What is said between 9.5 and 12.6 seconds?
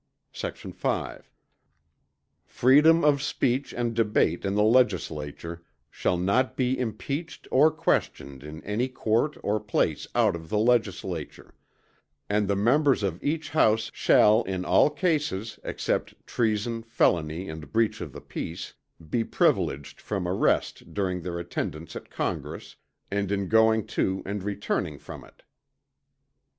place out of the Legislature; and the